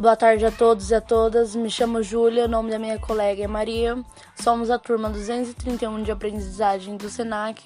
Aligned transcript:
Boa 0.00 0.16
tarde 0.16 0.46
a 0.46 0.50
todos 0.50 0.90
e 0.90 0.94
a 0.94 1.00
todas. 1.02 1.54
Me 1.54 1.68
chamo 1.68 2.02
Júlia, 2.02 2.46
o 2.46 2.48
nome 2.48 2.70
da 2.70 2.78
minha 2.78 2.98
colega 2.98 3.44
é 3.44 3.46
Maria. 3.46 4.02
Somos 4.34 4.70
a 4.70 4.78
turma 4.78 5.10
231 5.10 6.02
de 6.02 6.10
aprendizagem 6.10 6.96
do 6.96 7.10
SENAC 7.10 7.62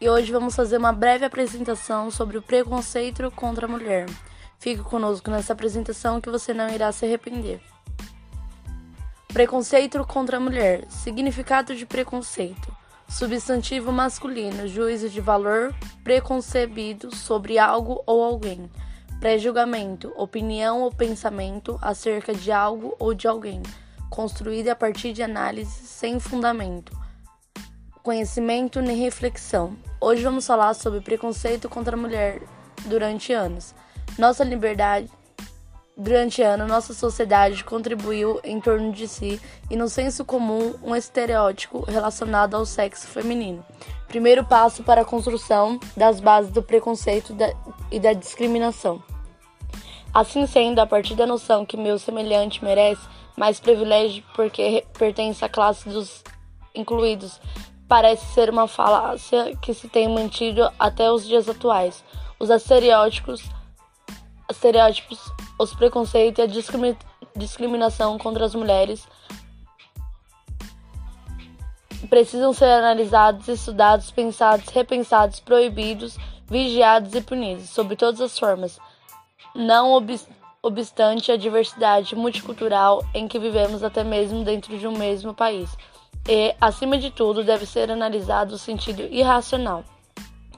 e 0.00 0.08
hoje 0.10 0.32
vamos 0.32 0.56
fazer 0.56 0.78
uma 0.78 0.92
breve 0.92 1.24
apresentação 1.24 2.10
sobre 2.10 2.38
o 2.38 2.42
preconceito 2.42 3.30
contra 3.30 3.66
a 3.66 3.68
mulher. 3.68 4.06
Fique 4.58 4.82
conosco 4.82 5.30
nessa 5.30 5.52
apresentação 5.52 6.20
que 6.20 6.28
você 6.28 6.52
não 6.52 6.68
irá 6.68 6.90
se 6.90 7.06
arrepender. 7.06 7.60
Preconceito 9.28 10.04
contra 10.06 10.38
a 10.38 10.40
mulher. 10.40 10.84
Significado 10.88 11.72
de 11.72 11.86
preconceito. 11.86 12.76
Substantivo 13.08 13.92
masculino, 13.92 14.66
juízo 14.66 15.08
de 15.08 15.20
valor 15.20 15.72
preconcebido 16.02 17.14
sobre 17.14 17.60
algo 17.60 18.02
ou 18.04 18.24
alguém 18.24 18.68
Pré-julgamento, 19.20 20.12
opinião 20.16 20.82
ou 20.82 20.92
pensamento 20.92 21.78
acerca 21.80 22.34
de 22.34 22.52
algo 22.52 22.94
ou 22.98 23.14
de 23.14 23.26
alguém, 23.26 23.62
construído 24.10 24.68
a 24.68 24.76
partir 24.76 25.12
de 25.12 25.22
análise 25.22 25.86
sem 25.86 26.20
fundamento. 26.20 26.96
Conhecimento 28.02 28.80
nem 28.80 28.96
reflexão. 28.96 29.76
Hoje 30.00 30.22
vamos 30.22 30.46
falar 30.46 30.74
sobre 30.74 31.00
preconceito 31.00 31.68
contra 31.68 31.96
a 31.96 31.98
mulher 31.98 32.42
durante 32.84 33.32
anos. 33.32 33.74
Nossa 34.18 34.44
liberdade 34.44 35.10
Durante 35.98 36.42
anos, 36.42 36.68
nossa 36.68 36.92
sociedade 36.92 37.64
contribuiu 37.64 38.38
em 38.44 38.60
torno 38.60 38.92
de 38.92 39.08
si 39.08 39.40
e 39.70 39.76
no 39.76 39.88
senso 39.88 40.26
comum 40.26 40.74
um 40.82 40.94
estereótipo 40.94 41.80
relacionado 41.86 42.54
ao 42.54 42.66
sexo 42.66 43.06
feminino. 43.06 43.64
Primeiro 44.06 44.44
passo 44.44 44.82
para 44.82 45.00
a 45.00 45.04
construção 45.06 45.80
das 45.96 46.20
bases 46.20 46.52
do 46.52 46.62
preconceito 46.62 47.32
e 47.90 48.00
da 48.00 48.12
discriminação. 48.12 49.02
Assim 50.12 50.46
sendo, 50.46 50.78
a 50.78 50.86
partir 50.86 51.14
da 51.14 51.26
noção 51.26 51.66
que 51.66 51.76
meu 51.76 51.98
semelhante 51.98 52.64
merece 52.64 53.02
mais 53.36 53.60
privilégio 53.60 54.24
porque 54.34 54.84
pertence 54.98 55.44
à 55.44 55.48
classe 55.48 55.88
dos 55.88 56.24
incluídos, 56.74 57.40
parece 57.88 58.24
ser 58.32 58.50
uma 58.50 58.66
falácia 58.66 59.56
que 59.56 59.74
se 59.74 59.88
tem 59.88 60.08
mantido 60.08 60.70
até 60.78 61.10
os 61.10 61.26
dias 61.26 61.48
atuais. 61.48 62.02
Os 62.38 62.50
estereótipos, 62.50 63.42
estereótipos 64.50 65.20
os 65.58 65.74
preconceitos 65.74 66.38
e 66.38 66.42
a 66.42 67.36
discriminação 67.36 68.18
contra 68.18 68.44
as 68.44 68.54
mulheres 68.54 69.06
precisam 72.06 72.52
ser 72.52 72.66
analisados, 72.66 73.48
estudados, 73.48 74.10
pensados, 74.10 74.68
repensados, 74.68 75.40
proibidos, 75.40 76.16
vigiados 76.48 77.14
e 77.14 77.20
punidos, 77.20 77.70
sob 77.70 77.96
todas 77.96 78.20
as 78.20 78.38
formas, 78.38 78.78
não 79.54 80.02
obstante 80.62 81.32
a 81.32 81.36
diversidade 81.36 82.14
multicultural 82.14 83.04
em 83.14 83.28
que 83.28 83.38
vivemos 83.38 83.82
até 83.82 84.04
mesmo 84.04 84.44
dentro 84.44 84.78
de 84.78 84.86
um 84.86 84.96
mesmo 84.96 85.34
país. 85.34 85.76
E, 86.28 86.54
acima 86.60 86.98
de 86.98 87.10
tudo, 87.10 87.44
deve 87.44 87.66
ser 87.66 87.90
analisado 87.90 88.54
o 88.54 88.58
sentido 88.58 89.02
irracional 89.02 89.84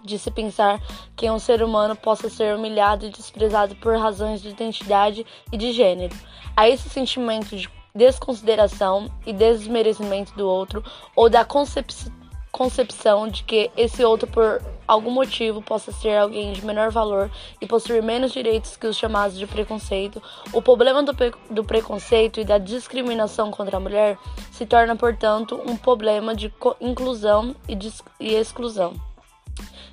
de 0.04 0.18
se 0.18 0.30
pensar 0.30 0.80
que 1.14 1.30
um 1.30 1.38
ser 1.38 1.62
humano 1.62 1.94
possa 1.94 2.30
ser 2.30 2.56
humilhado 2.56 3.04
e 3.04 3.10
desprezado 3.10 3.76
por 3.76 3.96
razões 3.98 4.40
de 4.40 4.48
identidade 4.48 5.26
e 5.52 5.56
de 5.56 5.72
gênero. 5.72 6.16
A 6.56 6.68
esse 6.68 6.88
sentimento 6.88 7.54
de 7.54 7.68
desconsideração 7.94 9.10
e 9.26 9.32
desmerecimento 9.32 10.32
do 10.34 10.48
outro 10.48 10.82
ou 11.14 11.28
da 11.28 11.44
concepção 11.44 13.28
de 13.28 13.44
que 13.44 13.70
esse 13.76 14.02
outro, 14.04 14.26
por 14.28 14.62
algum 14.88 15.10
motivo, 15.10 15.60
possa 15.60 15.92
ser 15.92 16.16
alguém 16.16 16.52
de 16.52 16.64
menor 16.64 16.90
valor 16.90 17.30
e 17.60 17.66
possuir 17.66 18.02
menos 18.02 18.32
direitos 18.32 18.76
que 18.76 18.86
os 18.86 18.96
chamados 18.96 19.38
de 19.38 19.46
preconceito, 19.46 20.22
o 20.52 20.62
problema 20.62 21.02
do, 21.02 21.14
do 21.50 21.62
preconceito 21.62 22.40
e 22.40 22.44
da 22.44 22.56
discriminação 22.56 23.50
contra 23.50 23.76
a 23.76 23.80
mulher 23.80 24.18
se 24.50 24.64
torna, 24.64 24.96
portanto, 24.96 25.60
um 25.66 25.76
problema 25.76 26.34
de 26.34 26.52
inclusão 26.80 27.54
e, 27.68 27.74
de, 27.74 27.92
e 28.18 28.34
exclusão 28.34 28.94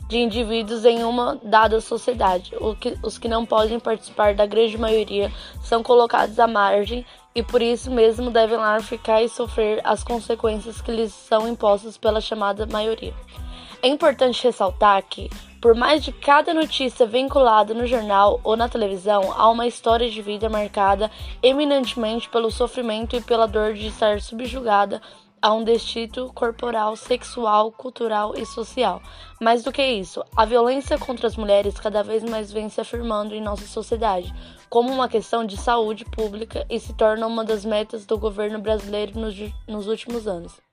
de 0.07 0.17
indivíduos 0.17 0.85
em 0.85 1.03
uma 1.03 1.39
dada 1.43 1.81
sociedade. 1.81 2.53
Os 3.03 3.17
que 3.17 3.27
não 3.27 3.45
podem 3.45 3.79
participar 3.79 4.35
da 4.35 4.45
grande 4.45 4.77
maioria 4.77 5.31
são 5.63 5.81
colocados 5.81 6.39
à 6.39 6.47
margem 6.47 7.05
e 7.33 7.43
por 7.43 7.61
isso 7.61 7.91
mesmo 7.91 8.31
devem 8.31 8.57
lá 8.57 8.79
ficar 8.79 9.21
e 9.21 9.29
sofrer 9.29 9.81
as 9.83 10.03
consequências 10.03 10.79
que 10.79 10.91
lhes 10.91 11.11
são 11.11 11.47
impostas 11.47 11.97
pela 11.97 12.21
chamada 12.21 12.65
maioria. 12.65 13.13
É 13.85 13.87
importante 13.87 14.43
ressaltar 14.43 15.03
que, 15.03 15.29
por 15.61 15.75
mais 15.75 16.03
de 16.03 16.11
cada 16.11 16.55
notícia 16.55 17.05
vinculada 17.05 17.71
no 17.71 17.85
jornal 17.85 18.41
ou 18.43 18.57
na 18.57 18.67
televisão, 18.67 19.31
há 19.37 19.47
uma 19.47 19.67
história 19.67 20.09
de 20.09 20.23
vida 20.23 20.49
marcada 20.49 21.11
eminentemente 21.43 22.27
pelo 22.27 22.49
sofrimento 22.49 23.15
e 23.15 23.21
pela 23.21 23.47
dor 23.47 23.75
de 23.75 23.85
estar 23.85 24.19
subjugada 24.19 24.99
a 25.39 25.53
um 25.53 25.63
destino 25.63 26.33
corporal, 26.33 26.95
sexual, 26.95 27.71
cultural 27.71 28.33
e 28.35 28.43
social. 28.43 29.03
Mais 29.39 29.63
do 29.63 29.71
que 29.71 29.85
isso, 29.85 30.23
a 30.35 30.45
violência 30.45 30.97
contra 30.97 31.27
as 31.27 31.37
mulheres 31.37 31.79
cada 31.79 32.01
vez 32.01 32.23
mais 32.23 32.51
vem 32.51 32.69
se 32.69 32.81
afirmando 32.81 33.35
em 33.35 33.41
nossa 33.41 33.67
sociedade 33.67 34.33
como 34.67 34.91
uma 34.91 35.07
questão 35.07 35.45
de 35.45 35.57
saúde 35.57 36.05
pública 36.05 36.65
e 36.71 36.79
se 36.79 36.91
torna 36.95 37.27
uma 37.27 37.45
das 37.45 37.63
metas 37.63 38.03
do 38.03 38.17
governo 38.17 38.57
brasileiro 38.57 39.19
nos, 39.19 39.35
nos 39.67 39.85
últimos 39.85 40.27
anos. 40.27 40.64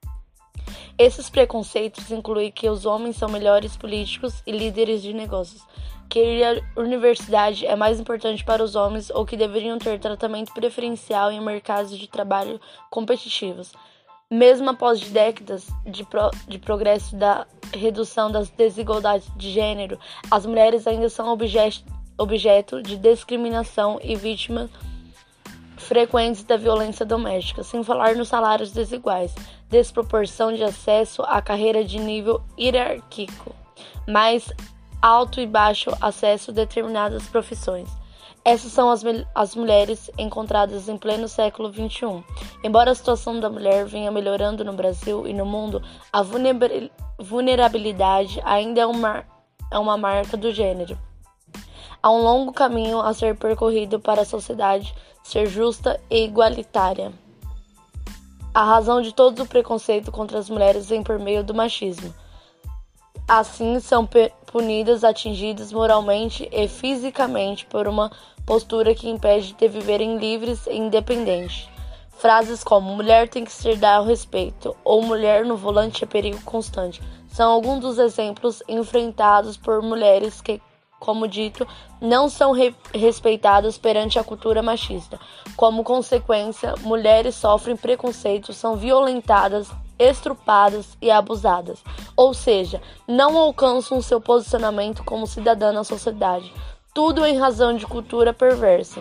Esses 0.98 1.30
preconceitos 1.30 2.10
incluem 2.10 2.50
que 2.50 2.68
os 2.68 2.84
homens 2.84 3.16
são 3.16 3.28
melhores 3.28 3.76
políticos 3.76 4.42
e 4.46 4.52
líderes 4.52 5.02
de 5.02 5.12
negócios, 5.12 5.62
que 6.08 6.42
a 6.44 6.80
universidade 6.80 7.66
é 7.66 7.74
mais 7.74 7.98
importante 7.98 8.44
para 8.44 8.62
os 8.62 8.74
homens 8.74 9.08
ou 9.10 9.24
que 9.24 9.36
deveriam 9.36 9.78
ter 9.78 9.98
tratamento 9.98 10.52
preferencial 10.52 11.32
em 11.32 11.40
mercados 11.40 11.98
de 11.98 12.06
trabalho 12.06 12.60
competitivos. 12.90 13.72
Mesmo 14.30 14.70
após 14.70 15.00
décadas 15.00 15.66
de, 15.86 16.04
pro, 16.04 16.30
de 16.46 16.58
progresso 16.58 17.16
da 17.16 17.46
redução 17.74 18.30
das 18.30 18.50
desigualdades 18.50 19.30
de 19.36 19.50
gênero, 19.50 19.98
as 20.30 20.44
mulheres 20.44 20.86
ainda 20.86 21.08
são 21.08 21.28
objeto, 21.28 21.82
objeto 22.18 22.82
de 22.82 22.96
discriminação 22.96 23.98
e 24.02 24.14
vítimas 24.14 24.70
frequentes 25.92 26.42
da 26.42 26.56
violência 26.56 27.04
doméstica, 27.04 27.62
sem 27.62 27.84
falar 27.84 28.16
nos 28.16 28.28
salários 28.28 28.72
desiguais, 28.72 29.34
desproporção 29.68 30.50
de 30.50 30.64
acesso 30.64 31.20
à 31.24 31.42
carreira 31.42 31.84
de 31.84 31.98
nível 31.98 32.42
hierárquico, 32.58 33.54
mais 34.08 34.50
alto 35.02 35.38
e 35.38 35.46
baixo 35.46 35.90
acesso 36.00 36.50
a 36.50 36.54
determinadas 36.54 37.26
profissões. 37.26 37.90
Essas 38.42 38.72
são 38.72 38.88
as, 38.88 39.04
as 39.34 39.54
mulheres 39.54 40.10
encontradas 40.16 40.88
em 40.88 40.96
pleno 40.96 41.28
século 41.28 41.70
XXI. 41.70 42.24
Embora 42.64 42.92
a 42.92 42.94
situação 42.94 43.38
da 43.38 43.50
mulher 43.50 43.84
venha 43.84 44.10
melhorando 44.10 44.64
no 44.64 44.72
Brasil 44.72 45.26
e 45.26 45.34
no 45.34 45.44
mundo, 45.44 45.82
a 46.10 46.22
vulnerabilidade 47.18 48.40
ainda 48.46 48.80
é 48.80 48.86
uma, 48.86 49.26
é 49.70 49.78
uma 49.78 49.98
marca 49.98 50.38
do 50.38 50.50
gênero. 50.52 50.98
Há 52.02 52.10
um 52.10 52.22
longo 52.22 52.50
caminho 52.50 52.98
a 52.98 53.12
ser 53.12 53.36
percorrido 53.36 54.00
para 54.00 54.22
a 54.22 54.24
sociedade 54.24 54.92
ser 55.22 55.46
justa 55.46 56.00
e 56.10 56.24
igualitária. 56.24 57.12
A 58.54 58.64
razão 58.64 59.00
de 59.00 59.12
todo 59.12 59.42
o 59.42 59.46
preconceito 59.46 60.12
contra 60.12 60.38
as 60.38 60.50
mulheres 60.50 60.88
vem 60.88 61.02
por 61.02 61.18
meio 61.18 61.42
do 61.42 61.54
machismo. 61.54 62.14
Assim, 63.26 63.80
são 63.80 64.08
punidas, 64.46 65.04
atingidas 65.04 65.72
moralmente 65.72 66.48
e 66.52 66.68
fisicamente 66.68 67.64
por 67.66 67.88
uma 67.88 68.10
postura 68.44 68.94
que 68.94 69.08
impede 69.08 69.54
de 69.54 69.68
viverem 69.68 70.18
livres 70.18 70.66
e 70.66 70.76
independentes. 70.76 71.68
Frases 72.18 72.62
como 72.62 72.94
mulher 72.94 73.28
tem 73.28 73.44
que 73.44 73.52
ser 73.52 73.76
dada 73.76 73.98
ao 73.98 74.04
respeito 74.04 74.76
ou 74.84 75.02
mulher 75.02 75.44
no 75.46 75.56
volante 75.56 76.04
é 76.04 76.06
perigo 76.06 76.42
constante 76.42 77.00
são 77.32 77.50
alguns 77.50 77.80
dos 77.80 77.98
exemplos 77.98 78.62
enfrentados 78.68 79.56
por 79.56 79.80
mulheres 79.80 80.42
que, 80.42 80.60
como 81.02 81.26
dito, 81.26 81.66
não 82.00 82.28
são 82.28 82.52
re 82.52 82.74
respeitadas 82.94 83.76
perante 83.76 84.18
a 84.18 84.24
cultura 84.24 84.62
machista. 84.62 85.18
Como 85.56 85.82
consequência, 85.82 86.74
mulheres 86.80 87.34
sofrem 87.34 87.76
preconceito, 87.76 88.52
são 88.52 88.76
violentadas, 88.76 89.68
estrupadas 89.98 90.96
e 91.02 91.10
abusadas, 91.10 91.82
ou 92.16 92.32
seja, 92.32 92.80
não 93.06 93.36
alcançam 93.36 94.00
seu 94.00 94.20
posicionamento 94.20 95.04
como 95.04 95.26
cidadã 95.26 95.72
na 95.72 95.84
sociedade 95.84 96.52
tudo 96.94 97.24
em 97.24 97.38
razão 97.38 97.74
de 97.74 97.86
cultura 97.86 98.34
perversa. 98.34 99.00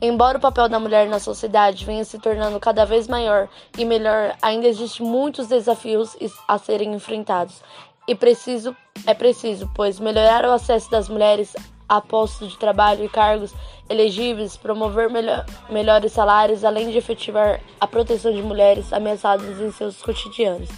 Embora 0.00 0.38
o 0.38 0.40
papel 0.40 0.68
da 0.68 0.78
mulher 0.78 1.08
na 1.08 1.18
sociedade 1.18 1.84
venha 1.84 2.04
se 2.04 2.18
tornando 2.18 2.60
cada 2.60 2.84
vez 2.84 3.08
maior 3.08 3.48
e 3.76 3.84
melhor, 3.84 4.36
ainda 4.40 4.66
existem 4.66 5.06
muitos 5.06 5.48
desafios 5.48 6.16
a 6.46 6.58
serem 6.58 6.94
enfrentados. 6.94 7.62
E 8.06 8.14
preciso, 8.14 8.76
é 9.06 9.14
preciso, 9.14 9.70
pois, 9.74 9.98
melhorar 9.98 10.44
o 10.44 10.52
acesso 10.52 10.90
das 10.90 11.08
mulheres 11.08 11.54
a 11.88 12.00
postos 12.00 12.52
de 12.52 12.58
trabalho 12.58 13.04
e 13.04 13.08
cargos 13.08 13.54
elegíveis, 13.88 14.56
promover 14.56 15.10
melhor, 15.10 15.44
melhores 15.70 16.12
salários, 16.12 16.64
além 16.64 16.90
de 16.90 16.98
efetivar 16.98 17.60
a 17.80 17.86
proteção 17.86 18.32
de 18.32 18.42
mulheres 18.42 18.92
ameaçadas 18.92 19.60
em 19.60 19.70
seus 19.70 20.02
cotidianos. 20.02 20.68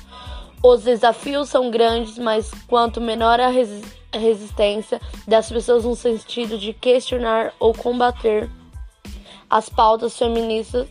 Os 0.62 0.82
desafios 0.82 1.49
são 1.49 1.70
grandes, 1.70 2.19
mas 2.19 2.50
quanto 2.67 3.00
menor 3.00 3.40
a 3.40 3.49
resistência, 3.49 3.96
resistência 4.12 5.00
das 5.26 5.50
pessoas 5.50 5.84
no 5.84 5.94
sentido 5.94 6.58
de 6.58 6.73
questionar 6.73 7.52
ou 7.61 7.73
combater 7.73 8.50
as 9.49 9.69
pautas 9.69 10.17
feministas, 10.17 10.88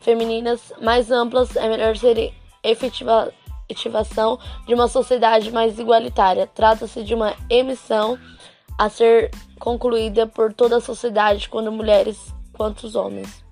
femininas 0.00 0.72
mais 0.80 1.10
amplas, 1.10 1.56
é 1.56 1.68
melhor 1.68 1.96
ser 1.96 2.32
efetiva, 2.62 3.32
efetivação 3.70 4.38
de 4.66 4.74
uma 4.74 4.88
sociedade 4.88 5.50
mais 5.50 5.78
igualitária. 5.78 6.46
Trata-se 6.46 7.02
de 7.02 7.14
uma 7.14 7.34
emissão 7.48 8.18
a 8.76 8.88
ser 8.88 9.30
concluída 9.58 10.26
por 10.26 10.52
toda 10.52 10.76
a 10.76 10.80
sociedade, 10.80 11.48
quando 11.48 11.70
mulheres 11.70 12.32
quanto 12.52 12.86
os 12.86 12.94
homens. 12.94 13.44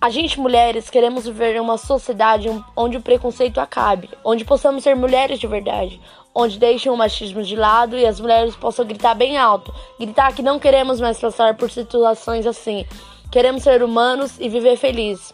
A 0.00 0.10
gente, 0.10 0.40
mulheres, 0.40 0.90
queremos 0.90 1.24
viver 1.24 1.56
em 1.56 1.60
uma 1.60 1.78
sociedade 1.78 2.48
onde 2.76 2.96
o 2.96 3.02
preconceito 3.02 3.58
acabe, 3.58 4.10
onde 4.24 4.44
possamos 4.44 4.82
ser 4.82 4.96
mulheres 4.96 5.38
de 5.38 5.46
verdade, 5.46 6.00
onde 6.34 6.58
deixem 6.58 6.90
o 6.90 6.96
machismo 6.96 7.42
de 7.42 7.54
lado 7.54 7.96
e 7.96 8.04
as 8.04 8.18
mulheres 8.18 8.56
possam 8.56 8.84
gritar 8.84 9.14
bem 9.14 9.36
alto, 9.36 9.72
gritar 9.98 10.34
que 10.34 10.42
não 10.42 10.58
queremos 10.58 11.00
mais 11.00 11.20
passar 11.20 11.56
por 11.56 11.70
situações 11.70 12.46
assim. 12.46 12.84
Queremos 13.30 13.62
ser 13.62 13.82
humanos 13.82 14.38
e 14.40 14.48
viver 14.48 14.76
felizes 14.76 15.32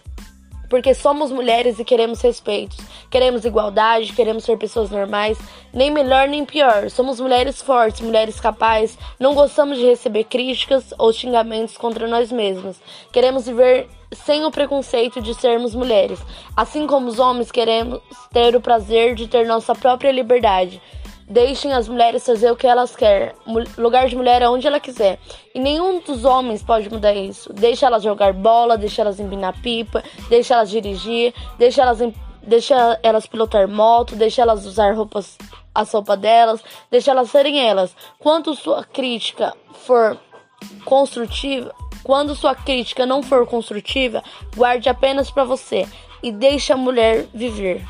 porque 0.68 0.94
somos 0.94 1.30
mulheres 1.30 1.78
e 1.78 1.84
queremos 1.84 2.20
respeito, 2.20 2.76
queremos 3.10 3.44
igualdade, 3.44 4.12
queremos 4.12 4.44
ser 4.44 4.56
pessoas 4.58 4.90
normais, 4.90 5.38
nem 5.72 5.90
melhor 5.90 6.28
nem 6.28 6.44
pior. 6.44 6.90
Somos 6.90 7.20
mulheres 7.20 7.62
fortes, 7.62 8.00
mulheres 8.00 8.40
capazes, 8.40 8.98
não 9.18 9.34
gostamos 9.34 9.78
de 9.78 9.84
receber 9.84 10.24
críticas 10.24 10.92
ou 10.98 11.12
xingamentos 11.12 11.76
contra 11.76 12.06
nós 12.06 12.30
mesmas. 12.30 12.80
Queremos 13.12 13.46
viver 13.46 13.88
sem 14.12 14.44
o 14.44 14.50
preconceito 14.50 15.20
de 15.20 15.34
sermos 15.34 15.74
mulheres. 15.74 16.18
Assim 16.56 16.86
como 16.86 17.08
os 17.08 17.18
homens, 17.18 17.50
queremos 17.50 18.00
ter 18.32 18.56
o 18.56 18.60
prazer 18.60 19.14
de 19.14 19.28
ter 19.28 19.46
nossa 19.46 19.74
própria 19.74 20.10
liberdade. 20.10 20.80
Deixem 21.28 21.72
as 21.74 21.88
mulheres 21.88 22.24
fazer 22.24 22.50
o 22.50 22.56
que 22.56 22.66
elas 22.66 22.96
querem. 22.96 23.32
Lugar 23.76 24.08
de 24.08 24.16
mulher 24.16 24.40
é 24.40 24.48
onde 24.48 24.66
ela 24.66 24.80
quiser. 24.80 25.18
E 25.54 25.60
nenhum 25.60 26.00
dos 26.00 26.24
homens 26.24 26.62
pode 26.62 26.88
mudar 26.90 27.12
isso. 27.12 27.52
Deixa 27.52 27.86
elas 27.86 28.02
jogar 28.02 28.32
bola, 28.32 28.78
deixa 28.78 29.02
elas 29.02 29.20
empinar 29.20 29.60
pipa, 29.60 30.02
deixa 30.30 30.54
elas 30.54 30.70
dirigir, 30.70 31.34
deixa 31.58 31.82
elas, 31.82 31.98
deixa 32.42 32.98
elas 33.02 33.26
pilotar 33.26 33.68
moto, 33.68 34.16
deixa 34.16 34.40
elas 34.40 34.64
usar 34.64 34.94
roupas, 34.94 35.36
a 35.74 35.82
roupa 35.82 36.16
delas, 36.16 36.62
deixa 36.90 37.10
elas 37.10 37.30
serem 37.30 37.60
elas. 37.60 37.94
Quando 38.18 38.54
sua 38.54 38.82
crítica 38.82 39.54
for 39.84 40.18
construtiva, 40.86 41.74
quando 42.02 42.34
sua 42.34 42.54
crítica 42.54 43.04
não 43.04 43.22
for 43.22 43.46
construtiva, 43.46 44.22
guarde 44.56 44.88
apenas 44.88 45.30
para 45.30 45.44
você 45.44 45.86
e 46.22 46.32
deixe 46.32 46.72
a 46.72 46.76
mulher 46.76 47.26
viver. 47.34 47.84